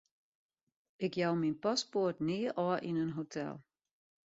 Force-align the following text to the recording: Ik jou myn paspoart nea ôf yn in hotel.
Ik 1.05 1.13
jou 1.21 1.33
myn 1.39 1.57
paspoart 1.63 2.17
nea 2.27 2.51
ôf 2.65 2.79
yn 2.89 2.99
in 3.03 3.15
hotel. 3.17 3.53